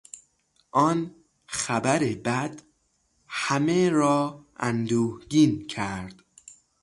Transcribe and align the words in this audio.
آن 0.71 1.15
خبر 1.45 1.99
بد 1.99 2.61
همه 3.27 3.89
را 3.89 4.45
اندوهگین 4.57 5.67
کرد. 5.67 6.23